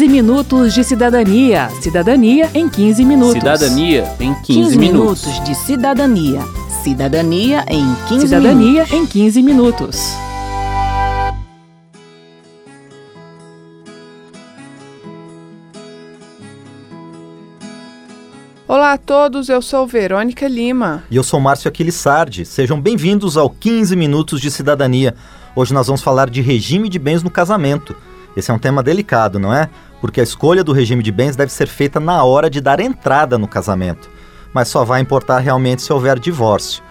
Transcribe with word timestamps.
15 0.00 0.08
minutos 0.08 0.72
de 0.72 0.82
cidadania. 0.82 1.68
Cidadania 1.82 2.50
em 2.54 2.66
15 2.66 3.04
minutos. 3.04 3.34
Cidadania 3.34 4.16
em 4.18 4.32
15, 4.32 4.44
15 4.46 4.78
minutos. 4.78 5.26
minutos 5.26 5.44
de 5.44 5.54
cidadania. 5.54 6.40
Cidadania 6.82 7.66
em 7.68 7.94
15 8.08 8.26
Cidadania 8.26 8.72
minutos. 8.84 8.92
em 8.94 9.06
15 9.06 9.42
minutos. 9.42 10.00
Olá 18.66 18.94
a 18.94 18.98
todos, 18.98 19.50
eu 19.50 19.60
sou 19.60 19.86
Verônica 19.86 20.48
Lima. 20.48 21.04
E 21.10 21.16
eu 21.16 21.22
sou 21.22 21.38
Márcio 21.38 21.68
Aquilissardi. 21.68 22.46
Sejam 22.46 22.80
bem-vindos 22.80 23.36
ao 23.36 23.50
15 23.50 23.94
Minutos 23.96 24.40
de 24.40 24.50
Cidadania. 24.50 25.14
Hoje 25.54 25.74
nós 25.74 25.88
vamos 25.88 26.00
falar 26.00 26.30
de 26.30 26.40
regime 26.40 26.88
de 26.88 26.98
bens 26.98 27.22
no 27.22 27.30
casamento. 27.30 27.94
Esse 28.36 28.50
é 28.50 28.54
um 28.54 28.58
tema 28.58 28.82
delicado, 28.82 29.38
não 29.38 29.52
é? 29.52 29.68
Porque 30.00 30.20
a 30.20 30.24
escolha 30.24 30.64
do 30.64 30.72
regime 30.72 31.02
de 31.02 31.12
bens 31.12 31.36
deve 31.36 31.52
ser 31.52 31.68
feita 31.68 32.00
na 32.00 32.24
hora 32.24 32.48
de 32.48 32.60
dar 32.60 32.80
entrada 32.80 33.36
no 33.36 33.46
casamento. 33.46 34.10
Mas 34.52 34.68
só 34.68 34.84
vai 34.84 35.00
importar 35.00 35.38
realmente 35.38 35.82
se 35.82 35.92
houver 35.92 36.18
divórcio. 36.18 36.82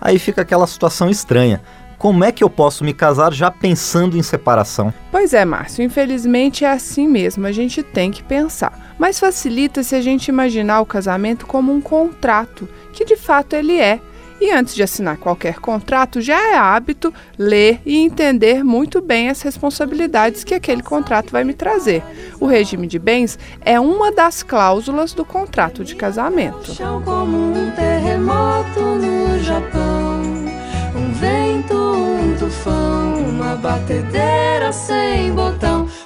Aí 0.00 0.18
fica 0.18 0.42
aquela 0.42 0.66
situação 0.66 1.10
estranha. 1.10 1.60
Como 1.98 2.22
é 2.22 2.30
que 2.30 2.44
eu 2.44 2.48
posso 2.48 2.84
me 2.84 2.92
casar 2.92 3.32
já 3.32 3.50
pensando 3.50 4.16
em 4.16 4.22
separação? 4.22 4.94
Pois 5.10 5.34
é, 5.34 5.44
Márcio, 5.44 5.82
infelizmente 5.82 6.64
é 6.64 6.70
assim 6.70 7.08
mesmo, 7.08 7.44
a 7.44 7.50
gente 7.50 7.82
tem 7.82 8.12
que 8.12 8.22
pensar. 8.22 8.94
Mas 8.96 9.18
facilita 9.18 9.82
se 9.82 9.96
a 9.96 10.00
gente 10.00 10.28
imaginar 10.28 10.80
o 10.80 10.86
casamento 10.86 11.44
como 11.44 11.72
um 11.72 11.80
contrato, 11.80 12.68
que 12.92 13.04
de 13.04 13.16
fato 13.16 13.54
ele 13.54 13.80
é. 13.80 14.00
E 14.40 14.50
antes 14.52 14.74
de 14.74 14.82
assinar 14.82 15.16
qualquer 15.16 15.58
contrato, 15.58 16.20
já 16.20 16.52
é 16.52 16.56
hábito 16.56 17.12
ler 17.36 17.80
e 17.84 17.96
entender 17.96 18.62
muito 18.62 19.00
bem 19.00 19.28
as 19.28 19.42
responsabilidades 19.42 20.44
que 20.44 20.54
aquele 20.54 20.82
contrato 20.82 21.32
vai 21.32 21.42
me 21.42 21.54
trazer. 21.54 22.02
O 22.40 22.46
regime 22.46 22.86
de 22.86 22.98
bens 22.98 23.38
é 23.60 23.80
uma 23.80 24.12
das 24.12 24.42
cláusulas 24.42 25.12
do 25.12 25.24
contrato 25.24 25.84
de 25.84 25.96
casamento. 25.96 26.72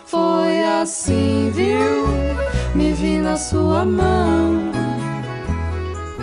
Foi 0.06 0.62
assim, 0.62 1.50
viu? 1.54 2.06
Me 2.74 2.92
vi 2.92 3.18
na 3.18 3.36
sua 3.36 3.84
mão. 3.84 4.61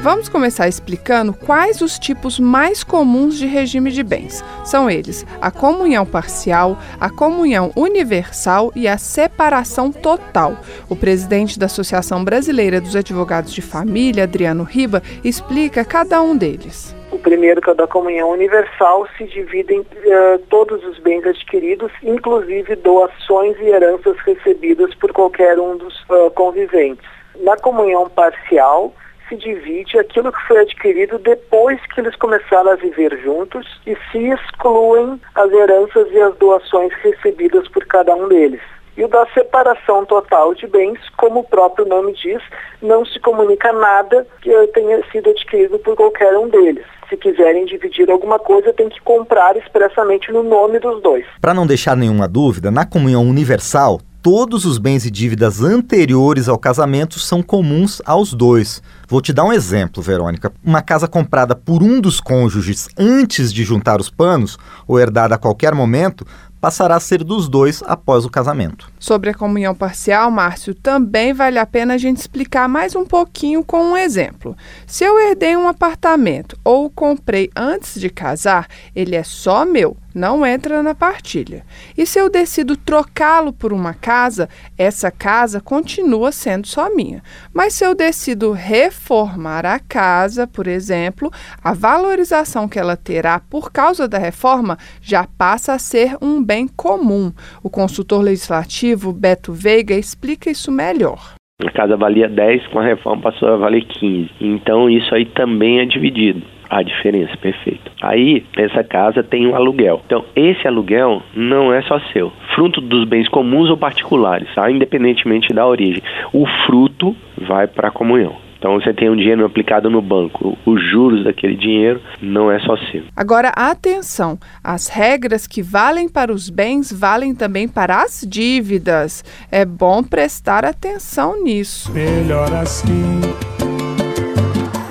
Vamos 0.02 0.30
começar 0.30 0.70
explicando 0.70 1.34
quais 1.34 1.82
os 1.82 2.00
tipos 2.00 2.40
mais 2.40 2.86
comuns 2.86 3.38
de 3.38 3.46
regime 3.46 3.92
de 3.92 4.02
bens. 4.02 4.42
São 4.64 4.90
eles 4.90 5.26
a 5.42 5.52
comunhão 5.52 6.06
parcial, 6.06 6.78
a 6.98 7.10
comunhão 7.10 7.74
universal 7.76 8.72
e 8.78 8.88
a 8.88 8.98
separação 8.98 9.92
total. 9.92 10.54
O 10.90 10.96
presidente 10.96 11.60
da 11.60 11.66
Associação 11.66 12.24
Brasileira 12.24 12.80
dos 12.80 12.96
Advogados 12.96 13.54
de 13.54 13.62
Família, 13.62 14.24
Adriano 14.24 14.64
Riba, 14.64 15.04
explica 15.22 15.84
cada 15.84 16.22
um 16.22 16.38
deles. 16.38 16.96
O 17.12 17.20
primeiro, 17.20 17.60
que 17.60 17.70
é 17.70 17.74
o 17.74 17.76
da 17.76 17.86
comunhão 17.86 18.30
universal, 18.30 19.06
se 19.18 19.26
divide 19.26 19.74
em 19.74 19.86
eh, 20.06 20.40
todos 20.50 20.82
os 20.86 20.98
bens 21.00 21.26
adquiridos, 21.26 21.92
inclusive 22.02 22.74
doações 22.78 23.58
e 23.60 23.66
heranças 23.66 24.16
recebidas 24.20 24.96
por 24.96 25.12
qualquer 25.12 25.60
um 25.60 25.76
dos 25.76 25.94
ah, 26.10 26.32
conviventes. 26.34 27.06
Na 27.42 27.58
comunhão 27.58 28.10
parcial, 28.10 28.94
se 29.30 29.38
divide 29.38 29.98
aquilo 29.98 30.32
que 30.32 30.48
foi 30.48 30.60
adquirido 30.60 31.20
depois 31.20 31.80
que 31.94 32.02
eles 32.02 32.16
começaram 32.16 32.72
a 32.72 32.76
viver 32.76 33.18
juntos 33.22 33.66
e 33.86 33.96
se 34.12 34.18
excluem 34.18 35.22
as 35.36 35.52
heranças 35.52 36.08
e 36.12 36.20
as 36.20 36.36
doações 36.38 36.92
recebidas 37.04 37.68
por 37.70 37.86
cada 37.86 38.14
um 38.16 38.28
deles. 38.28 38.62
E 38.98 39.04
o 39.06 39.08
da 39.08 39.26
separação 39.28 40.04
total 40.06 40.54
de 40.54 40.68
bens, 40.68 41.00
como 41.16 41.40
o 41.40 41.44
próprio 41.44 41.86
nome 41.86 42.12
diz, 42.14 42.42
não 42.82 43.06
se 43.06 43.18
comunica 43.20 43.72
nada 43.72 44.28
que 44.42 44.52
tenha 44.74 45.02
sido 45.10 45.30
adquirido 45.30 45.80
por 45.80 45.96
qualquer 45.96 46.36
um 46.38 46.50
deles. 46.50 46.84
Se 47.08 47.16
quiserem 47.16 47.66
dividir 47.66 48.12
alguma 48.12 48.38
coisa, 48.38 48.74
tem 48.74 48.90
que 48.90 49.00
comprar 49.02 49.56
expressamente 49.56 50.32
no 50.32 50.44
nome 50.44 50.80
dos 50.80 51.02
dois. 51.02 51.26
Para 51.40 51.54
não 51.54 51.66
deixar 51.66 51.96
nenhuma 51.96 52.28
dúvida, 52.28 52.70
na 52.70 52.86
comunhão 52.86 53.24
universal, 53.24 54.00
todos 54.32 54.64
os 54.64 54.78
bens 54.78 55.08
e 55.08 55.10
dívidas 55.10 55.64
anteriores 55.64 56.48
ao 56.48 56.56
casamento 56.56 57.18
são 57.18 57.42
comuns 57.42 58.00
aos 58.06 58.32
dois. 58.32 58.80
Vou 59.08 59.22
te 59.24 59.34
dar 59.34 59.44
um 59.44 59.52
exemplo, 59.52 60.04
Verônica. 60.04 60.54
Uma 60.64 60.84
casa 60.84 61.08
comprada 61.08 61.56
por 61.56 61.82
um 61.82 62.00
dos 62.00 62.22
cônjuges 62.22 62.88
antes 62.96 63.52
de 63.52 63.64
juntar 63.64 64.00
os 64.00 64.08
panos, 64.08 64.56
ou 64.88 65.00
herdada 65.00 65.34
a 65.34 65.38
qualquer 65.40 65.74
momento, 65.74 66.28
passará 66.62 66.96
a 66.96 67.00
ser 67.00 67.24
dos 67.24 67.48
dois 67.48 67.82
após 67.88 68.26
o 68.26 68.30
casamento. 68.30 68.92
Sobre 69.00 69.32
a 69.32 69.34
comunhão 69.34 69.74
parcial, 69.74 70.30
Márcio, 70.30 70.76
também 70.76 71.34
vale 71.34 71.58
a 71.58 71.66
pena 71.66 71.96
a 71.96 71.98
gente 71.98 72.18
explicar 72.18 72.68
mais 72.68 72.96
um 72.96 73.06
pouquinho 73.06 73.64
com 73.64 73.82
um 73.82 73.98
exemplo. 73.98 74.56
Se 74.86 75.04
eu 75.04 75.18
herdei 75.20 75.56
um 75.56 75.68
apartamento 75.68 76.56
ou 76.64 76.86
o 76.86 76.90
comprei 76.90 77.50
antes 77.56 78.00
de 78.00 78.12
casar, 78.12 78.68
ele 78.96 79.16
é 79.16 79.24
só 79.24 79.66
meu, 79.66 79.98
não 80.14 80.46
entra 80.46 80.82
na 80.82 80.96
partilha. 80.96 81.64
E 81.98 82.06
se 82.06 82.20
eu 82.20 82.30
decido 82.30 82.76
trocá-lo 82.76 83.54
por 83.54 83.72
uma 83.74 83.94
casa, 83.94 84.50
essa 84.78 85.12
casa 85.12 85.62
continua 85.62 86.32
sendo 86.32 86.68
só 86.68 86.94
minha. 86.94 87.22
Mas 87.54 87.74
se 87.74 87.86
eu 87.86 87.96
decido 87.96 88.52
reformar 88.52 89.66
a 89.66 89.80
casa, 89.80 90.48
por 90.48 90.68
exemplo, 90.68 91.32
a 91.64 91.74
valorização 91.74 92.68
que 92.68 92.80
ela 92.80 92.98
terá 92.98 93.40
por 93.40 93.72
causa 93.72 94.08
da 94.08 94.18
reforma 94.18 94.78
já 95.02 95.28
passa 95.38 95.74
a 95.74 95.80
ser 95.80 96.18
um 96.22 96.44
bem 96.44 96.68
comum. 96.68 97.32
O 97.64 97.70
consultor 97.70 98.22
legislativo 98.22 99.14
Beto 99.14 99.54
Veiga 99.54 99.96
explica 99.96 100.50
isso 100.50 100.72
melhor. 100.72 101.36
A 101.62 101.72
casa 101.72 101.98
valia 101.98 102.30
10, 102.30 102.68
com 102.68 102.80
a 102.80 102.86
reforma 102.86 103.24
passou 103.24 103.50
a 103.50 103.58
valer 103.58 103.84
15. 103.86 104.30
Então 104.40 104.90
isso 104.90 105.14
aí 105.14 105.26
também 105.26 105.80
é 105.82 105.86
dividido. 105.86 106.59
A 106.70 106.84
diferença, 106.84 107.36
perfeito. 107.38 107.92
Aí, 108.02 108.46
essa 108.56 108.84
casa 108.84 109.24
tem 109.24 109.48
um 109.48 109.56
aluguel. 109.56 110.02
Então, 110.06 110.24
esse 110.36 110.68
aluguel 110.68 111.24
não 111.34 111.74
é 111.74 111.82
só 111.82 112.00
seu. 112.14 112.32
Fruto 112.54 112.80
dos 112.80 113.06
bens 113.06 113.28
comuns 113.28 113.70
ou 113.70 113.78
particulares, 113.78 114.48
tá? 114.54 114.70
Independentemente 114.70 115.54
da 115.54 115.66
origem. 115.66 116.04
O 116.32 116.46
fruto 116.66 117.16
vai 117.38 117.66
para 117.66 117.88
a 117.88 117.92
comunhão. 117.92 118.36
Então, 118.60 118.74
você 118.74 118.94
tem 118.94 119.10
um 119.10 119.16
dinheiro 119.16 119.46
aplicado 119.46 119.90
no 119.90 120.02
banco. 120.02 120.58
Os 120.66 120.84
juros 120.92 121.24
daquele 121.24 121.56
dinheiro 121.56 122.02
não 122.22 122.52
é 122.52 122.60
só 122.60 122.76
seu. 122.92 123.04
Agora, 123.16 123.50
atenção: 123.56 124.38
as 124.62 124.90
regras 124.90 125.48
que 125.48 125.62
valem 125.62 126.10
para 126.10 126.32
os 126.32 126.50
bens 126.50 126.92
valem 126.92 127.34
também 127.34 127.70
para 127.70 128.04
as 128.04 128.26
dívidas. 128.28 129.24
É 129.50 129.64
bom 129.64 130.04
prestar 130.04 130.66
atenção 130.66 131.42
nisso. 131.42 131.90
Melhor 131.94 132.54
assim. 132.54 133.49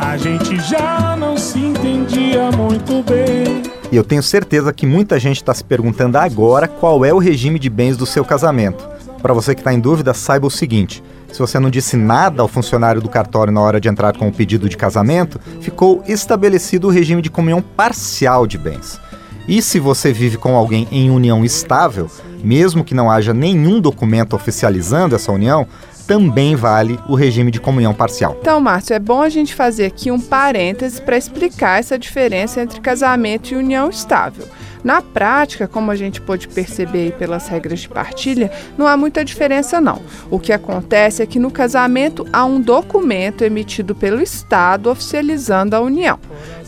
A 0.09 0.17
gente 0.17 0.57
já 0.63 1.15
não 1.19 1.37
se 1.37 1.59
entendia 1.59 2.51
muito 2.51 3.03
bem. 3.03 3.63
E 3.93 3.95
eu 3.95 4.03
tenho 4.03 4.23
certeza 4.23 4.73
que 4.73 4.87
muita 4.87 5.21
gente 5.21 5.37
está 5.37 5.53
se 5.53 5.63
perguntando 5.63 6.17
agora 6.17 6.67
qual 6.67 7.05
é 7.05 7.13
o 7.13 7.19
regime 7.19 7.59
de 7.59 7.69
bens 7.69 7.95
do 7.95 8.07
seu 8.07 8.25
casamento. 8.25 8.89
Para 9.21 9.35
você 9.35 9.55
que 9.55 9.61
está 9.61 9.71
em 9.71 9.79
dúvida, 9.79 10.15
saiba 10.15 10.47
o 10.47 10.51
seguinte: 10.51 11.03
se 11.31 11.39
você 11.39 11.59
não 11.59 11.69
disse 11.69 11.95
nada 11.95 12.41
ao 12.41 12.49
funcionário 12.49 13.03
do 13.03 13.09
cartório 13.11 13.53
na 13.53 13.61
hora 13.61 13.79
de 13.79 13.87
entrar 13.91 14.17
com 14.17 14.27
o 14.27 14.33
pedido 14.33 14.67
de 14.67 14.79
casamento, 14.79 15.39
ficou 15.61 16.03
estabelecido 16.09 16.87
o 16.87 16.91
regime 16.91 17.21
de 17.21 17.29
comunhão 17.29 17.61
parcial 17.61 18.47
de 18.47 18.57
bens. 18.57 18.99
E 19.47 19.61
se 19.61 19.79
você 19.79 20.11
vive 20.11 20.39
com 20.39 20.57
alguém 20.57 20.89
em 20.91 21.11
união 21.11 21.45
estável, 21.45 22.11
mesmo 22.43 22.83
que 22.83 22.95
não 22.95 23.11
haja 23.11 23.35
nenhum 23.35 23.79
documento 23.79 24.35
oficializando 24.35 25.15
essa 25.15 25.31
união, 25.31 25.67
também 26.09 26.57
vale 26.57 26.99
o 27.07 27.15
regime 27.15 27.51
de 27.51 27.61
comunhão 27.61 27.93
parcial. 27.93 28.39
Então, 28.41 28.59
Márcio, 28.59 28.95
é 28.95 28.99
bom 28.99 29.21
a 29.21 29.29
gente 29.29 29.55
fazer 29.55 29.85
aqui 29.85 30.11
um 30.11 30.19
parêntese 30.19 31.03
para 31.03 31.19
explicar 31.19 31.79
essa 31.79 31.99
diferença 31.99 32.63
entre 32.63 32.81
casamento 32.81 33.53
e 33.53 33.57
união 33.57 33.91
estável. 33.91 34.49
Na 34.83 35.03
prática, 35.03 35.67
como 35.67 35.91
a 35.91 35.97
gente 35.97 36.21
pôde 36.21 36.49
perceber 36.49 37.13
pelas 37.13 37.49
regras 37.49 37.81
de 37.81 37.89
partilha, 37.89 38.51
não 38.77 38.87
há 38.87 38.97
muita 38.97 39.25
diferença 39.25 39.81
não. 39.81 40.01
O 40.31 40.39
que 40.39 40.53
acontece 40.53 41.23
é 41.23 41.27
que 41.27 41.39
no 41.39 41.51
casamento 41.51 42.27
há 42.33 42.45
um 42.45 42.61
documento 42.61 43.45
emitido 43.45 43.95
pelo 43.95 44.23
Estado 44.23 44.91
oficializando 44.91 45.75
a 45.75 45.81
união. 45.81 46.19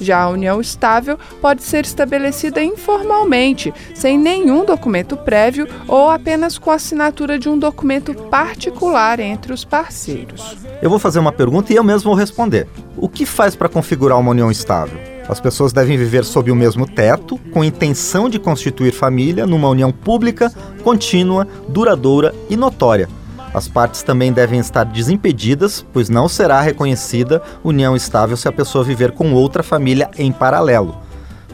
Já 0.00 0.22
a 0.22 0.28
união 0.28 0.60
estável 0.60 1.18
pode 1.40 1.62
ser 1.62 1.84
estabelecida 1.84 2.62
informalmente, 2.62 3.72
sem 3.94 4.18
nenhum 4.18 4.64
documento 4.64 5.16
prévio 5.16 5.66
ou 5.86 6.10
apenas 6.10 6.58
com 6.58 6.70
a 6.70 6.74
assinatura 6.74 7.38
de 7.38 7.48
um 7.48 7.58
documento 7.58 8.14
particular 8.14 9.20
entre 9.20 9.52
os 9.52 9.64
parceiros. 9.64 10.56
Eu 10.80 10.88
vou 10.88 10.98
fazer 10.98 11.18
uma 11.18 11.32
pergunta 11.32 11.72
e 11.72 11.76
eu 11.76 11.84
mesmo 11.84 12.10
vou 12.10 12.18
responder. 12.18 12.66
O 12.96 13.08
que 13.08 13.26
faz 13.26 13.54
para 13.54 13.68
configurar 13.68 14.18
uma 14.18 14.30
união 14.30 14.50
estável? 14.50 15.09
As 15.30 15.38
pessoas 15.38 15.72
devem 15.72 15.96
viver 15.96 16.24
sob 16.24 16.50
o 16.50 16.56
mesmo 16.56 16.84
teto, 16.84 17.38
com 17.52 17.62
intenção 17.62 18.28
de 18.28 18.36
constituir 18.36 18.92
família 18.92 19.46
numa 19.46 19.68
união 19.68 19.92
pública, 19.92 20.52
contínua, 20.82 21.46
duradoura 21.68 22.34
e 22.48 22.56
notória. 22.56 23.08
As 23.54 23.68
partes 23.68 24.02
também 24.02 24.32
devem 24.32 24.58
estar 24.58 24.82
desimpedidas, 24.82 25.86
pois 25.92 26.08
não 26.08 26.28
será 26.28 26.60
reconhecida 26.60 27.40
união 27.62 27.94
estável 27.94 28.36
se 28.36 28.48
a 28.48 28.52
pessoa 28.52 28.82
viver 28.82 29.12
com 29.12 29.32
outra 29.32 29.62
família 29.62 30.10
em 30.18 30.32
paralelo. 30.32 30.98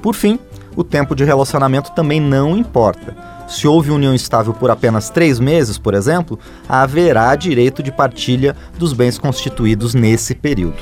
Por 0.01 0.15
fim, 0.15 0.39
o 0.75 0.83
tempo 0.83 1.15
de 1.15 1.25
relacionamento 1.25 1.93
também 1.93 2.19
não 2.19 2.57
importa. 2.57 3.15
Se 3.47 3.69
houve 3.69 3.91
união 3.91 4.15
estável 4.15 4.55
por 4.55 4.71
apenas 4.71 5.11
três 5.11 5.39
meses, 5.39 5.77
por 5.77 5.93
exemplo, 5.93 6.39
haverá 6.67 7.35
direito 7.37 7.83
de 7.83 7.93
partilha 7.93 8.57
dos 8.79 8.95
bens 8.95 9.19
constituídos 9.19 9.93
nesse 9.93 10.35
período. 10.35 10.77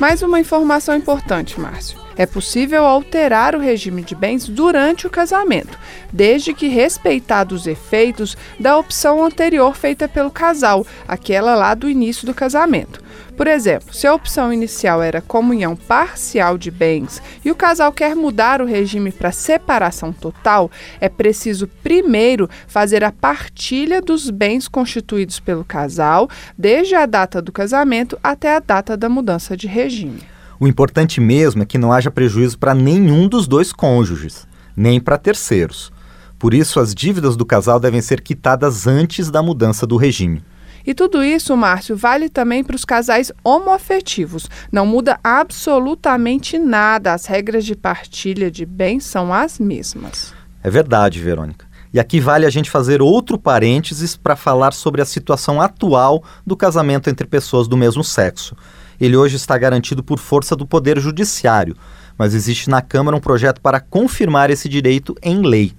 Mais 0.00 0.22
uma 0.22 0.38
informação 0.38 0.94
importante, 0.94 1.58
Márcio. 1.58 1.98
É 2.16 2.26
possível 2.26 2.84
alterar 2.84 3.54
o 3.54 3.58
regime 3.58 4.02
de 4.02 4.14
bens 4.14 4.48
durante 4.48 5.06
o 5.06 5.10
casamento, 5.10 5.78
desde 6.12 6.54
que 6.54 6.68
respeitados 6.68 7.62
os 7.62 7.66
efeitos 7.66 8.36
da 8.58 8.78
opção 8.78 9.24
anterior 9.24 9.74
feita 9.74 10.08
pelo 10.08 10.30
casal, 10.30 10.86
aquela 11.08 11.54
lá 11.54 11.74
do 11.74 11.88
início 11.88 12.26
do 12.26 12.34
casamento. 12.34 13.03
Por 13.36 13.48
exemplo, 13.48 13.92
se 13.92 14.06
a 14.06 14.14
opção 14.14 14.52
inicial 14.52 15.02
era 15.02 15.20
comunhão 15.20 15.74
parcial 15.74 16.56
de 16.56 16.70
bens 16.70 17.20
e 17.44 17.50
o 17.50 17.54
casal 17.54 17.92
quer 17.92 18.14
mudar 18.14 18.62
o 18.62 18.66
regime 18.66 19.10
para 19.10 19.32
separação 19.32 20.12
total, 20.12 20.70
é 21.00 21.08
preciso 21.08 21.66
primeiro 21.82 22.48
fazer 22.68 23.02
a 23.02 23.10
partilha 23.10 24.00
dos 24.00 24.30
bens 24.30 24.68
constituídos 24.68 25.40
pelo 25.40 25.64
casal, 25.64 26.30
desde 26.56 26.94
a 26.94 27.06
data 27.06 27.42
do 27.42 27.50
casamento 27.50 28.16
até 28.22 28.54
a 28.54 28.60
data 28.60 28.96
da 28.96 29.08
mudança 29.08 29.56
de 29.56 29.66
regime. 29.66 30.22
O 30.60 30.68
importante 30.68 31.20
mesmo 31.20 31.64
é 31.64 31.66
que 31.66 31.76
não 31.76 31.92
haja 31.92 32.12
prejuízo 32.12 32.56
para 32.56 32.72
nenhum 32.72 33.26
dos 33.26 33.48
dois 33.48 33.72
cônjuges, 33.72 34.46
nem 34.76 35.00
para 35.00 35.18
terceiros. 35.18 35.92
Por 36.38 36.54
isso, 36.54 36.78
as 36.78 36.94
dívidas 36.94 37.36
do 37.36 37.44
casal 37.44 37.80
devem 37.80 38.00
ser 38.00 38.20
quitadas 38.20 38.86
antes 38.86 39.28
da 39.28 39.42
mudança 39.42 39.86
do 39.86 39.96
regime. 39.96 40.42
E 40.86 40.92
tudo 40.92 41.22
isso, 41.22 41.56
Márcio, 41.56 41.96
vale 41.96 42.28
também 42.28 42.62
para 42.62 42.76
os 42.76 42.84
casais 42.84 43.32
homoafetivos. 43.42 44.48
Não 44.70 44.84
muda 44.84 45.18
absolutamente 45.24 46.58
nada. 46.58 47.14
As 47.14 47.26
regras 47.26 47.64
de 47.64 47.74
partilha 47.74 48.50
de 48.50 48.66
bens 48.66 49.04
são 49.04 49.32
as 49.32 49.58
mesmas. 49.58 50.34
É 50.62 50.70
verdade, 50.70 51.20
Verônica. 51.20 51.66
E 51.92 52.00
aqui 52.00 52.18
vale 52.18 52.44
a 52.44 52.50
gente 52.50 52.70
fazer 52.70 53.00
outro 53.00 53.38
parênteses 53.38 54.16
para 54.16 54.34
falar 54.34 54.72
sobre 54.72 55.00
a 55.00 55.04
situação 55.04 55.60
atual 55.60 56.24
do 56.44 56.56
casamento 56.56 57.08
entre 57.08 57.26
pessoas 57.26 57.68
do 57.68 57.76
mesmo 57.76 58.02
sexo. 58.02 58.56
Ele 59.00 59.16
hoje 59.16 59.36
está 59.36 59.56
garantido 59.56 60.02
por 60.02 60.18
força 60.18 60.56
do 60.56 60.66
Poder 60.66 60.98
Judiciário, 60.98 61.76
mas 62.18 62.34
existe 62.34 62.68
na 62.68 62.82
Câmara 62.82 63.16
um 63.16 63.20
projeto 63.20 63.60
para 63.60 63.78
confirmar 63.80 64.50
esse 64.50 64.68
direito 64.68 65.14
em 65.22 65.40
lei. 65.42 65.72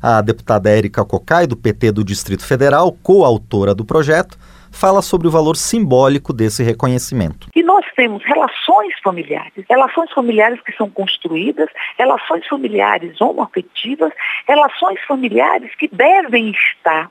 A 0.00 0.20
deputada 0.20 0.70
Érica 0.70 1.04
Cocai, 1.04 1.46
do 1.46 1.56
PT 1.56 1.92
do 1.92 2.04
Distrito 2.04 2.44
Federal, 2.44 2.92
coautora 3.02 3.74
do 3.74 3.84
projeto, 3.84 4.38
fala 4.76 5.00
sobre 5.00 5.26
o 5.26 5.30
valor 5.30 5.56
simbólico 5.56 6.32
desse 6.32 6.62
reconhecimento. 6.62 7.48
E 7.54 7.62
nós 7.62 7.84
temos 7.96 8.22
relações 8.24 8.94
familiares, 9.02 9.64
relações 9.68 10.12
familiares 10.12 10.60
que 10.60 10.72
são 10.76 10.90
construídas, 10.90 11.68
relações 11.98 12.46
familiares 12.46 13.18
homoafetivas, 13.20 14.12
relações 14.46 15.00
familiares 15.08 15.74
que 15.76 15.88
devem 15.88 16.50
estar 16.50 17.10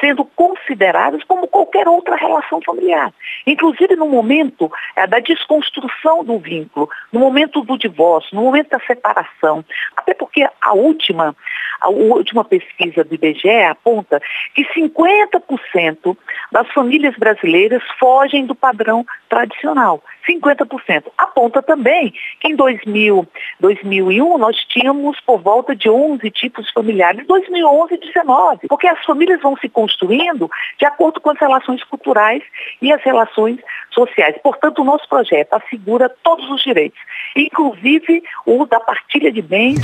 sendo 0.00 0.24
consideradas 0.24 1.22
como 1.24 1.48
qualquer 1.48 1.88
outra 1.88 2.16
relação 2.16 2.60
familiar. 2.62 3.12
Inclusive 3.46 3.96
no 3.96 4.08
momento 4.08 4.70
é, 4.94 5.06
da 5.06 5.18
desconstrução 5.18 6.24
do 6.24 6.38
vínculo, 6.38 6.88
no 7.12 7.20
momento 7.20 7.62
do 7.62 7.76
divórcio, 7.76 8.36
no 8.36 8.42
momento 8.42 8.70
da 8.70 8.80
separação. 8.80 9.64
Até 9.96 10.14
porque 10.14 10.46
a 10.60 10.72
última, 10.72 11.34
a 11.80 11.88
última 11.88 12.44
pesquisa 12.44 13.04
do 13.04 13.14
IBGE 13.14 13.64
aponta 13.64 14.20
que 14.54 14.64
50% 14.66 16.16
das 16.52 16.70
famílias 16.72 16.97
brasileiras 17.16 17.82
fogem 17.98 18.46
do 18.46 18.54
padrão 18.54 19.04
tradicional. 19.28 20.02
50%. 20.28 21.04
Aponta 21.16 21.62
também 21.62 22.12
que 22.40 22.48
em 22.48 22.56
2000, 22.56 23.26
2001 23.60 24.38
nós 24.38 24.56
tínhamos 24.66 25.18
por 25.20 25.40
volta 25.40 25.74
de 25.74 25.88
11 25.88 26.30
tipos 26.30 26.70
familiares, 26.70 27.26
2011 27.26 27.96
19, 27.96 28.68
porque 28.68 28.86
as 28.86 29.02
famílias 29.04 29.40
vão 29.40 29.56
se 29.56 29.68
construindo 29.68 30.50
de 30.78 30.84
acordo 30.84 31.20
com 31.20 31.30
as 31.30 31.38
relações 31.38 31.82
culturais 31.84 32.42
e 32.82 32.92
as 32.92 33.02
relações 33.02 33.58
sociais. 33.90 34.36
Portanto, 34.42 34.80
o 34.80 34.84
nosso 34.84 35.08
projeto 35.08 35.54
assegura 35.54 36.08
todos 36.22 36.48
os 36.50 36.62
direitos, 36.62 37.00
inclusive 37.36 38.22
o 38.44 38.66
da 38.66 38.80
partilha 38.80 39.32
de 39.32 39.42
bens. 39.42 39.78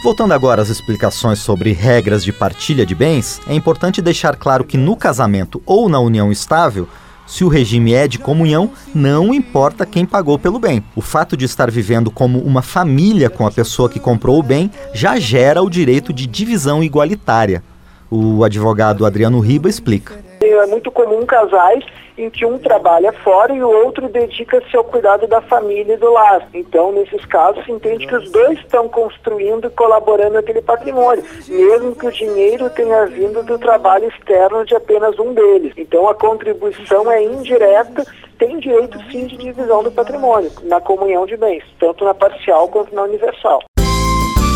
Voltando 0.00 0.32
agora 0.32 0.62
às 0.62 0.68
explicações 0.68 1.40
sobre 1.40 1.72
regras 1.72 2.22
de 2.22 2.32
partilha 2.32 2.86
de 2.86 2.94
bens, 2.94 3.40
é 3.48 3.54
importante 3.54 4.00
deixar 4.00 4.36
claro 4.36 4.64
que 4.64 4.78
no 4.78 4.94
casamento 4.94 5.60
ou 5.66 5.88
na 5.88 5.98
união 5.98 6.30
estável, 6.30 6.88
se 7.26 7.42
o 7.42 7.48
regime 7.48 7.92
é 7.92 8.06
de 8.06 8.16
comunhão, 8.16 8.70
não 8.94 9.34
importa 9.34 9.84
quem 9.84 10.06
pagou 10.06 10.38
pelo 10.38 10.60
bem. 10.60 10.84
O 10.94 11.00
fato 11.00 11.36
de 11.36 11.44
estar 11.44 11.68
vivendo 11.68 12.12
como 12.12 12.38
uma 12.38 12.62
família 12.62 13.28
com 13.28 13.44
a 13.44 13.50
pessoa 13.50 13.88
que 13.88 13.98
comprou 13.98 14.38
o 14.38 14.42
bem 14.42 14.70
já 14.94 15.18
gera 15.18 15.62
o 15.62 15.68
direito 15.68 16.12
de 16.12 16.28
divisão 16.28 16.82
igualitária. 16.82 17.62
O 18.08 18.44
advogado 18.44 19.04
Adriano 19.04 19.40
Riba 19.40 19.68
explica. 19.68 20.27
É 20.62 20.66
muito 20.66 20.90
comum 20.90 21.24
casais 21.24 21.84
em 22.18 22.28
que 22.28 22.44
um 22.44 22.58
trabalha 22.58 23.12
fora 23.12 23.54
e 23.54 23.62
o 23.62 23.70
outro 23.70 24.08
dedica-se 24.08 24.76
ao 24.76 24.82
cuidado 24.82 25.26
da 25.28 25.40
família 25.40 25.94
e 25.94 25.96
do 25.96 26.10
lar. 26.12 26.48
Então, 26.52 26.90
nesses 26.92 27.24
casos, 27.26 27.64
se 27.64 27.70
entende 27.70 28.06
que 28.06 28.16
os 28.16 28.30
dois 28.30 28.58
estão 28.58 28.88
construindo 28.88 29.68
e 29.68 29.70
colaborando 29.70 30.36
aquele 30.36 30.60
patrimônio, 30.60 31.24
mesmo 31.48 31.94
que 31.94 32.06
o 32.06 32.12
dinheiro 32.12 32.68
tenha 32.70 33.06
vindo 33.06 33.42
do 33.44 33.58
trabalho 33.58 34.08
externo 34.08 34.64
de 34.64 34.74
apenas 34.74 35.16
um 35.18 35.32
deles. 35.32 35.72
Então, 35.76 36.08
a 36.08 36.14
contribuição 36.14 37.10
é 37.10 37.22
indireta, 37.22 38.04
tem 38.36 38.58
direito 38.58 38.98
sim 39.10 39.26
de 39.26 39.36
divisão 39.36 39.84
do 39.84 39.92
patrimônio, 39.92 40.50
na 40.64 40.80
comunhão 40.80 41.24
de 41.24 41.36
bens, 41.36 41.62
tanto 41.78 42.04
na 42.04 42.14
parcial 42.14 42.68
quanto 42.68 42.94
na 42.94 43.04
universal. 43.04 43.62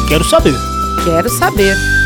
Quero 0.09 0.25
saber. 0.25 0.55
Quero 1.05 1.29
saber. 1.29 2.02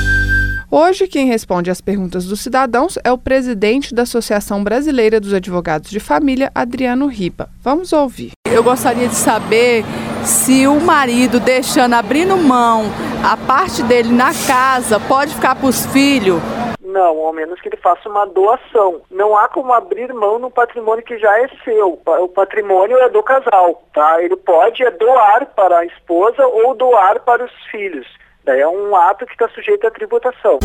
Hoje, 0.68 1.06
quem 1.06 1.26
responde 1.26 1.70
às 1.70 1.80
perguntas 1.80 2.26
dos 2.26 2.40
cidadãos 2.40 2.98
é 3.04 3.12
o 3.12 3.18
presidente 3.18 3.94
da 3.94 4.02
Associação 4.02 4.64
Brasileira 4.64 5.20
dos 5.20 5.32
Advogados 5.32 5.88
de 5.88 6.00
Família, 6.00 6.50
Adriano 6.52 7.06
Riba. 7.06 7.48
Vamos 7.62 7.92
ouvir. 7.92 8.32
Eu 8.52 8.64
gostaria 8.64 9.06
de 9.06 9.14
saber 9.14 9.84
se 10.24 10.66
o 10.66 10.80
marido 10.80 11.38
deixando, 11.38 11.94
abrindo 11.94 12.36
mão 12.36 12.82
a 13.24 13.36
parte 13.36 13.80
dele 13.84 14.12
na 14.12 14.32
casa, 14.44 14.98
pode 14.98 15.32
ficar 15.36 15.54
para 15.54 15.68
os 15.68 15.86
filhos. 15.86 16.42
Não, 16.82 17.24
ao 17.24 17.32
menos 17.32 17.60
que 17.60 17.68
ele 17.68 17.76
faça 17.76 18.08
uma 18.08 18.26
doação. 18.26 19.02
Não 19.08 19.38
há 19.38 19.48
como 19.48 19.72
abrir 19.72 20.12
mão 20.12 20.40
no 20.40 20.50
patrimônio 20.50 21.04
que 21.04 21.16
já 21.16 21.42
é 21.42 21.48
seu. 21.64 22.00
O 22.04 22.28
patrimônio 22.28 22.98
é 22.98 23.08
do 23.08 23.22
casal, 23.22 23.84
tá? 23.94 24.20
Ele 24.20 24.34
pode 24.34 24.82
doar 24.98 25.46
para 25.54 25.78
a 25.78 25.86
esposa 25.86 26.44
ou 26.44 26.74
doar 26.74 27.20
para 27.20 27.44
os 27.44 27.52
filhos. 27.70 28.06
Daí 28.46 28.60
é 28.60 28.68
um 28.68 28.94
ato 28.94 29.26
que 29.26 29.32
está 29.32 29.48
sujeito 29.48 29.88
à 29.88 29.90
tributação. 29.90 30.60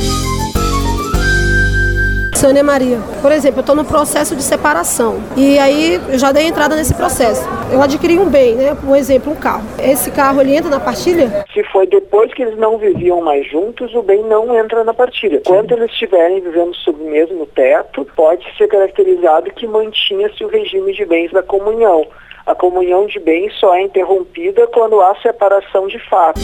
Sônia 2.35 2.63
Maria, 2.63 2.99
por 3.23 3.31
exemplo, 3.31 3.57
eu 3.57 3.61
estou 3.61 3.75
no 3.75 3.83
processo 3.83 4.35
de 4.35 4.43
separação 4.43 5.19
e 5.35 5.57
aí 5.57 5.95
eu 5.95 6.19
já 6.19 6.31
dei 6.31 6.45
entrada 6.45 6.75
nesse 6.75 6.93
processo. 6.93 7.41
Eu 7.71 7.81
adquiri 7.81 8.19
um 8.19 8.29
bem, 8.29 8.53
né? 8.53 8.77
Um 8.85 8.95
exemplo, 8.95 9.33
um 9.33 9.35
carro. 9.35 9.63
Esse 9.79 10.11
carro 10.11 10.41
ele 10.41 10.55
entra 10.55 10.69
na 10.69 10.79
partilha? 10.79 11.43
Se 11.51 11.63
foi 11.71 11.87
depois 11.87 12.31
que 12.35 12.43
eles 12.43 12.55
não 12.55 12.77
viviam 12.77 13.19
mais 13.19 13.49
juntos, 13.49 13.95
o 13.95 14.03
bem 14.03 14.23
não 14.25 14.55
entra 14.55 14.83
na 14.83 14.93
partilha. 14.93 15.41
Quando 15.43 15.71
eles 15.71 15.91
estiverem 15.91 16.39
vivendo 16.39 16.75
sob 16.75 17.01
o 17.01 17.09
mesmo 17.09 17.47
teto, 17.47 18.05
pode 18.15 18.45
ser 18.57 18.67
caracterizado 18.67 19.49
que 19.51 19.65
mantinha-se 19.65 20.43
o 20.43 20.47
regime 20.47 20.93
de 20.93 21.03
bens 21.03 21.31
da 21.31 21.41
comunhão. 21.41 22.05
A 22.45 22.53
comunhão 22.53 23.07
de 23.07 23.19
bens 23.19 23.53
só 23.59 23.73
é 23.73 23.81
interrompida 23.81 24.67
quando 24.67 25.01
há 25.01 25.15
separação 25.15 25.87
de 25.87 25.97
fato. 26.07 26.39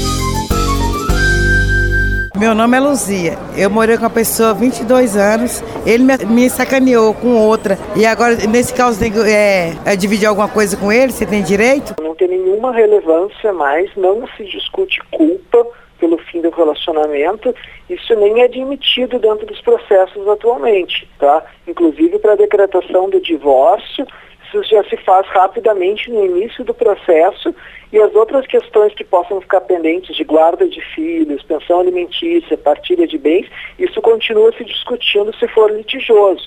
Meu 2.38 2.54
nome 2.54 2.78
é 2.78 2.80
Luzia. 2.80 3.34
Eu 3.58 3.68
morei 3.68 3.98
com 3.98 4.04
uma 4.04 4.12
pessoa 4.12 4.52
há 4.52 4.54
22 4.54 5.18
anos. 5.18 5.64
Ele 5.84 6.04
me, 6.04 6.18
me 6.18 6.50
sacaneou 6.52 7.12
com 7.16 7.36
outra. 7.36 7.80
E 7.96 8.06
agora, 8.06 8.36
nesse 8.48 8.72
caso, 8.72 9.00
tem 9.00 9.12
que 9.12 9.20
é, 9.22 9.74
é 9.84 9.96
dividir 9.96 10.28
alguma 10.28 10.48
coisa 10.48 10.78
com 10.78 10.92
ele? 10.92 11.12
Você 11.12 11.26
tem 11.26 11.42
direito? 11.42 11.96
Não 12.00 12.14
tem 12.14 12.28
nenhuma 12.28 12.72
relevância 12.72 13.52
mais. 13.54 13.90
Não 13.96 14.28
se 14.38 14.44
discute 14.44 15.02
culpa 15.10 15.66
pelo 16.00 16.20
fim 16.20 16.40
do 16.40 16.52
relacionamento. 16.52 17.56
Isso 17.90 18.14
nem 18.14 18.42
é 18.42 18.46
admitido 18.46 19.18
dentro 19.18 19.48
dos 19.48 19.60
processos 19.62 20.28
atualmente, 20.28 21.10
tá? 21.18 21.44
Inclusive 21.68 22.20
para 22.20 22.34
a 22.34 22.38
decretação 22.38 23.10
do 23.10 23.20
divórcio 23.20 24.06
isso 24.48 24.64
já 24.64 24.84
se 24.86 24.98
faz 24.98 25.28
rapidamente 25.28 26.10
no 26.10 26.26
início 26.26 26.64
do 26.64 26.74
processo 26.74 27.54
e 27.92 28.00
as 28.00 28.14
outras 28.16 28.46
questões 28.48 28.94
que 28.94 29.04
possam 29.04 29.42
ficar 29.42 29.62
pendentes 29.62 30.16
de 30.16 30.24
guarda 30.24 30.68
de 30.68 30.82
filhos, 30.94 31.44
pensão 31.44 31.80
alimentícia, 31.80 32.58
partilha 32.58 33.08
de 33.08 33.18
bens, 33.18 33.46
isso 33.78 34.02
continua 34.02 34.52
se 34.58 34.64
discutindo 34.64 35.36
se 35.38 35.48
for 35.50 35.72
litigioso. 35.72 36.46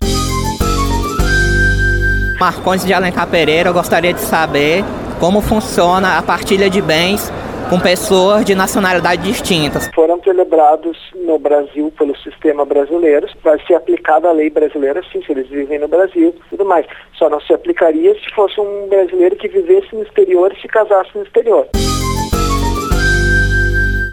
Marcondes 2.39 2.87
de 2.87 2.95
Alencar 2.95 3.29
Pereira, 3.29 3.69
eu 3.69 3.75
gostaria 3.75 4.15
de 4.15 4.21
saber 4.21 4.83
como 5.19 5.43
funciona 5.43 6.17
a 6.17 6.23
partilha 6.23 6.71
de 6.71 6.81
bens 6.81 7.31
com 7.71 7.79
pessoas 7.79 8.45
de 8.45 8.53
nacionalidades 8.53 9.25
distintas. 9.25 9.89
Foram 9.95 10.21
celebrados 10.25 10.99
no 11.15 11.39
Brasil 11.39 11.93
pelo 11.97 12.17
sistema 12.19 12.65
brasileiro, 12.65 13.29
vai 13.45 13.65
ser 13.65 13.75
aplicada 13.75 14.29
a 14.29 14.33
lei 14.33 14.51
brasileira, 14.51 15.01
sim, 15.13 15.23
se 15.23 15.31
eles 15.31 15.49
vivem 15.49 15.79
no 15.79 15.87
Brasil 15.87 16.35
e 16.37 16.51
tudo 16.51 16.65
mais. 16.65 16.85
Só 17.17 17.31
não 17.31 17.41
se 17.41 17.55
aplicaria 17.55 18.13
se 18.15 18.35
fosse 18.35 18.61
um 18.61 18.89
brasileiro 18.89 19.37
que 19.37 19.47
vivesse 19.47 19.95
no 19.95 20.03
exterior 20.03 20.53
e 20.53 20.61
se 20.61 20.67
casasse 20.67 21.11
no 21.15 21.23
exterior. 21.23 21.69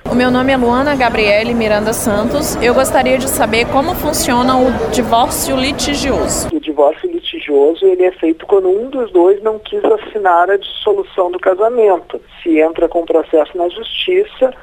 O 0.10 0.16
meu 0.16 0.32
nome 0.32 0.54
é 0.54 0.58
Luana 0.58 0.96
Gabriele 0.96 1.54
Miranda 1.54 1.92
Santos. 1.94 2.56
Eu 2.62 2.74
gostaria 2.74 3.18
de 3.18 3.30
saber 3.30 3.66
como 3.68 3.94
funciona 3.94 4.56
o 4.56 4.72
divórcio 4.92 5.56
litigioso. 5.56 6.48
O 6.54 6.60
divórcio 6.60 7.12
ele 7.50 8.06
é 8.06 8.12
feito 8.12 8.46
quando 8.46 8.70
um 8.70 8.90
dos 8.90 9.12
dois 9.12 9.42
não 9.42 9.60
quis 9.60 9.84
assinar 9.84 10.50
a 10.50 10.58
dissolução 10.58 11.32
do 11.32 11.40
casamento. 11.40 12.20
Se 12.42 12.60
entra 12.60 12.88
com 12.88 13.06
processo 13.06 13.58
na 13.58 13.70
justiça, 13.70 14.54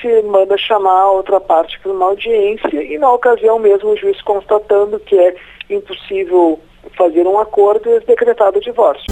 se 0.00 0.22
manda 0.22 0.56
chamar 0.58 1.00
a 1.00 1.10
outra 1.10 1.40
parte 1.40 1.78
para 1.80 1.92
uma 1.92 2.06
audiência 2.06 2.82
e 2.82 2.98
na 2.98 3.12
ocasião 3.12 3.58
mesmo 3.58 3.90
o 3.90 3.96
juiz 3.96 4.20
constatando 4.22 4.98
que 5.00 5.18
é 5.18 5.34
impossível 5.70 6.60
fazer 6.96 7.26
um 7.26 7.38
acordo 7.38 7.88
é 7.88 8.00
decretado 8.00 8.58
o 8.58 8.60
divórcio. 8.60 9.06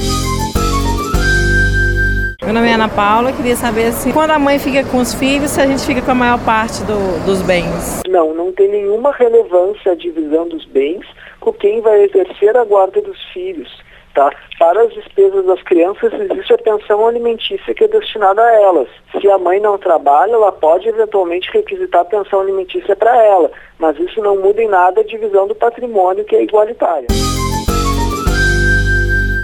Meu 2.42 2.54
nome 2.54 2.68
é 2.68 2.72
Ana 2.72 2.88
Paula, 2.88 3.32
queria 3.32 3.54
saber 3.54 3.92
se 3.92 4.14
quando 4.14 4.30
a 4.30 4.38
mãe 4.38 4.58
fica 4.58 4.82
com 4.82 4.96
os 4.96 5.12
filhos, 5.12 5.50
se 5.50 5.60
a 5.60 5.66
gente 5.66 5.84
fica 5.84 6.00
com 6.00 6.10
a 6.10 6.14
maior 6.14 6.42
parte 6.42 6.82
do, 6.84 7.22
dos 7.26 7.42
bens. 7.42 8.00
Não, 8.08 8.32
não 8.32 8.50
tem 8.50 8.66
nenhuma 8.66 9.12
relevância 9.12 9.92
a 9.92 9.94
divisão 9.94 10.48
dos 10.48 10.64
bens 10.64 11.06
com 11.38 11.52
quem 11.52 11.82
vai 11.82 12.02
exercer 12.02 12.56
a 12.56 12.64
guarda 12.64 13.02
dos 13.02 13.22
filhos. 13.34 13.68
Tá? 14.14 14.32
Para 14.58 14.82
as 14.82 14.92
despesas 14.94 15.44
das 15.44 15.62
crianças 15.62 16.12
existe 16.14 16.54
a 16.54 16.58
pensão 16.58 17.06
alimentícia 17.06 17.74
que 17.74 17.84
é 17.84 17.88
destinada 17.88 18.42
a 18.42 18.54
elas. 18.62 18.88
Se 19.20 19.30
a 19.30 19.36
mãe 19.36 19.60
não 19.60 19.76
trabalha, 19.76 20.32
ela 20.32 20.50
pode 20.50 20.88
eventualmente 20.88 21.50
requisitar 21.52 22.00
a 22.00 22.06
pensão 22.06 22.40
alimentícia 22.40 22.96
para 22.96 23.14
ela, 23.22 23.50
mas 23.78 23.98
isso 23.98 24.20
não 24.22 24.40
muda 24.40 24.62
em 24.62 24.68
nada 24.68 25.02
a 25.02 25.04
divisão 25.04 25.46
do 25.46 25.54
patrimônio 25.54 26.24
que 26.24 26.34
é 26.34 26.42
igualitária. 26.42 27.06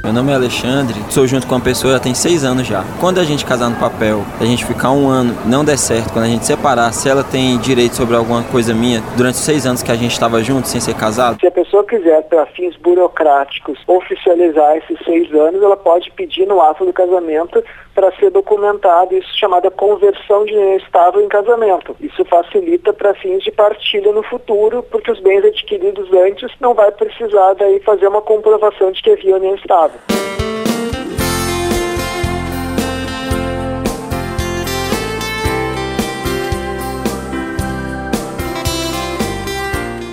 Meu 0.07 0.13
nome 0.13 0.31
é 0.31 0.37
Alexandre, 0.37 0.95
sou 1.11 1.27
junto 1.27 1.49
com 1.49 1.57
uma 1.57 1.61
pessoa 1.61 1.95
já 1.95 1.99
tem 1.99 2.15
seis 2.15 2.45
anos 2.45 2.65
já. 2.65 2.85
Quando 3.01 3.19
a 3.19 3.25
gente 3.25 3.45
casar 3.45 3.69
no 3.69 3.75
papel, 3.75 4.23
a 4.41 4.45
gente 4.45 4.65
ficar 4.65 4.93
um 4.93 5.09
ano, 5.09 5.37
não 5.45 5.65
der 5.65 5.77
certo, 5.77 6.13
quando 6.13 6.27
a 6.27 6.29
gente 6.29 6.47
separar, 6.47 6.93
se 6.93 7.09
ela 7.09 7.25
tem 7.25 7.59
direito 7.59 7.97
sobre 7.97 8.15
alguma 8.15 8.45
coisa 8.45 8.73
minha 8.73 9.03
durante 9.17 9.39
seis 9.39 9.67
anos 9.67 9.83
que 9.83 9.91
a 9.91 9.97
gente 9.97 10.13
estava 10.13 10.41
junto, 10.45 10.69
sem 10.69 10.81
ser 10.81 10.95
casado? 10.95 11.41
Se 11.41 11.47
a 11.49 11.51
pessoa 11.51 11.83
quiser, 11.83 12.23
para 12.23 12.47
fins 12.47 12.77
burocráticos, 12.77 13.81
oficializar 13.85 14.77
esses 14.77 14.97
seis 15.05 15.29
anos, 15.35 15.61
ela 15.61 15.77
pode 15.77 16.09
pedir 16.13 16.47
no 16.47 16.61
ato 16.61 16.87
do 16.87 16.93
casamento 16.93 17.65
para 17.93 18.13
ser 18.17 18.31
documentado, 18.31 19.17
isso 19.17 19.37
chamada 19.37 19.71
conversão 19.71 20.45
de 20.45 20.53
união 20.53 20.77
estável 20.77 21.25
em 21.25 21.29
casamento. 21.29 21.97
Isso 21.99 22.25
facilita 22.27 22.93
para 22.93 23.15
fins 23.15 23.43
de 23.43 23.51
partilha 23.51 24.13
no 24.13 24.23
futuro, 24.23 24.85
porque 24.89 25.11
os 25.11 25.19
bens 25.19 25.45
adquiridos 25.45 26.13
antes 26.13 26.53
não 26.61 26.75
vai 26.75 26.93
precisar 26.93 27.55
daí 27.55 27.81
fazer 27.81 28.07
uma 28.07 28.21
comprovação 28.21 28.93
de 28.93 29.03
que 29.03 29.11
havia 29.11 29.37
união 29.37 29.55
estável. 29.55 29.96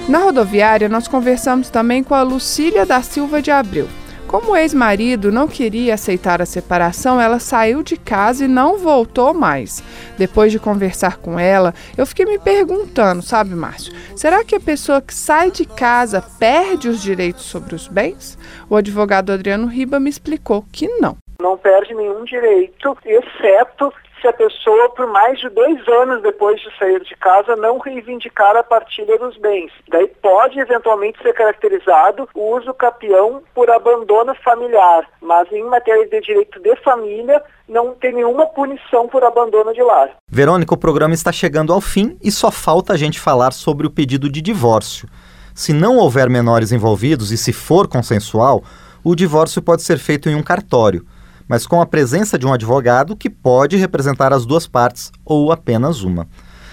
Na 0.08 0.20
rodoviária, 0.20 0.88
nós 0.88 1.08
conversamos 1.08 1.70
também 1.72 2.04
com 2.04 2.14
a 2.14 2.22
Lucília 2.22 2.86
da 2.86 3.02
Silva 3.02 3.42
de 3.42 3.50
Abreu. 3.50 3.88
Como 4.34 4.54
o 4.54 4.56
ex-marido 4.56 5.32
não 5.32 5.48
queria 5.48 5.94
aceitar 5.94 6.42
a 6.42 6.46
separação, 6.48 7.22
ela 7.22 7.38
saiu 7.38 7.84
de 7.84 7.96
casa 7.96 8.46
e 8.46 8.48
não 8.48 8.80
voltou 8.80 9.32
mais. 9.32 9.84
Depois 10.18 10.52
de 10.52 10.58
conversar 10.58 11.18
com 11.18 11.40
ela, 11.40 11.72
eu 11.96 12.04
fiquei 12.04 12.26
me 12.26 12.40
perguntando, 12.40 13.22
sabe, 13.22 13.54
Márcio? 13.54 13.94
Será 14.16 14.44
que 14.44 14.56
a 14.56 14.60
pessoa 14.60 15.04
que 15.04 15.14
sai 15.14 15.52
de 15.52 15.66
casa 15.66 16.20
perde 16.40 16.90
os 16.90 17.00
direitos 17.00 17.44
sobre 17.44 17.76
os 17.76 17.88
bens? 17.88 18.36
O 18.68 18.76
advogado 18.76 19.32
Adriano 19.32 19.68
Riba 19.68 20.00
me 20.00 20.10
explicou 20.10 20.66
que 20.72 20.88
não. 20.98 21.16
Não 21.40 21.56
perde 21.56 21.94
nenhum 21.94 22.24
direito, 22.24 22.98
exceto 23.06 23.94
se 24.24 24.28
a 24.28 24.34
pessoa, 24.34 24.90
por 24.96 25.06
mais 25.08 25.38
de 25.38 25.50
dois 25.50 25.86
anos 25.86 26.24
depois 26.24 26.60
de 26.62 26.70
sair 26.80 27.04
de 27.04 27.14
casa, 27.18 27.58
não 27.58 27.78
reivindicar 27.78 28.56
a 28.56 28.64
partilha 28.64 29.20
dos 29.20 29.38
bens. 29.38 29.70
Daí 29.90 30.08
pode 30.22 30.58
eventualmente 30.58 31.22
ser 31.22 31.34
caracterizado 31.34 32.30
o 32.34 32.56
uso 32.56 32.74
capião 32.74 33.44
por 33.54 33.70
abandono 33.70 34.34
familiar, 34.36 35.06
mas 35.22 35.52
em 35.52 35.64
matéria 35.66 36.08
de 36.08 36.22
direito 36.22 36.58
de 36.62 36.74
família, 36.78 37.44
não 37.68 37.94
tem 37.94 38.14
nenhuma 38.14 38.46
punição 38.48 39.10
por 39.10 39.26
abandono 39.26 39.74
de 39.74 39.82
lar. 39.82 40.12
Verônica, 40.30 40.74
o 40.74 40.78
programa 40.78 41.14
está 41.14 41.32
chegando 41.32 41.74
ao 41.74 41.82
fim 41.82 42.18
e 42.24 42.32
só 42.32 42.50
falta 42.50 42.94
a 42.94 42.98
gente 42.98 43.20
falar 43.20 43.52
sobre 43.52 43.86
o 43.86 43.92
pedido 43.92 44.30
de 44.30 44.42
divórcio. 44.42 45.10
Se 45.54 45.74
não 45.74 45.98
houver 45.98 46.30
menores 46.30 46.72
envolvidos 46.72 47.32
e 47.32 47.38
se 47.38 47.52
for 47.52 47.90
consensual, 47.90 48.64
o 49.04 49.16
divórcio 49.16 49.62
pode 49.62 49.82
ser 49.82 49.98
feito 49.98 50.30
em 50.30 50.36
um 50.36 50.44
cartório 50.44 51.06
mas 51.48 51.66
com 51.68 51.82
a 51.82 51.86
presença 51.86 52.38
de 52.38 52.46
um 52.46 52.54
advogado 52.54 53.16
que 53.16 53.30
pode 53.30 53.78
representar 53.78 54.34
as 54.34 54.46
duas 54.46 54.68
partes 54.68 55.12
ou 55.26 55.52
apenas 55.52 56.02
uma. 56.02 56.28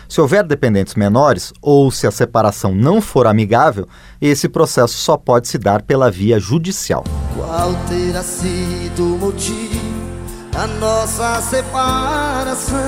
Se 0.09 0.21
houver 0.21 0.43
dependentes 0.43 0.97
menores 0.97 1.53
ou 1.63 1.91
se 1.91 2.07
a 2.07 2.11
separação 2.11 2.75
não 2.75 3.01
for 3.01 3.29
amigável, 3.29 3.87
esse 4.21 4.49
processo 4.49 4.95
só 4.95 5.17
pode 5.17 5.47
se 5.47 5.57
dar 5.57 5.83
pela 5.83 6.11
via 6.11 6.41
judicial. 6.41 7.05
Qual 7.37 7.73
terá 7.89 8.23
sido 8.23 9.15
o 9.15 9.19
motivo 9.19 9.81
da 10.53 10.67
nossa 10.67 11.41
separação? 11.43 12.79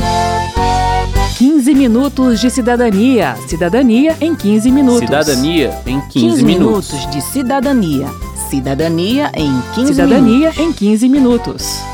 15 1.38 1.74
minutos 1.74 2.40
de 2.40 2.50
cidadania. 2.50 3.36
Cidadania 3.48 4.16
em 4.20 4.34
15 4.34 4.70
minutos. 4.70 5.00
Cidadania 5.00 5.70
em 5.86 5.98
15, 6.00 6.12
15 6.12 6.44
minutos. 6.44 6.92
minutos 6.92 7.10
de 7.10 7.22
cidadania. 7.22 8.06
Cidadania 8.50 9.32
em 9.34 9.62
15 9.74 9.94
Cidadania 9.94 10.50
minutos. 10.50 10.58
em 10.58 10.72
15 10.72 11.08
minutos. 11.08 11.93